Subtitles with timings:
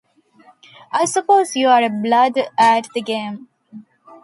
[0.91, 3.49] I suppose you are a blood at the game?